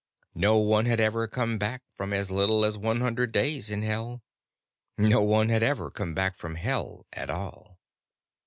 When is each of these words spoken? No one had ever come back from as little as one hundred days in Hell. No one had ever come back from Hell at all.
No 0.33 0.57
one 0.57 0.87
had 0.87 0.99
ever 0.99 1.27
come 1.27 1.59
back 1.59 1.83
from 1.93 2.11
as 2.11 2.31
little 2.31 2.65
as 2.65 2.75
one 2.75 3.01
hundred 3.01 3.31
days 3.31 3.69
in 3.69 3.83
Hell. 3.83 4.23
No 4.97 5.21
one 5.21 5.49
had 5.49 5.61
ever 5.61 5.91
come 5.91 6.15
back 6.15 6.37
from 6.39 6.55
Hell 6.55 7.05
at 7.13 7.29
all. 7.29 7.77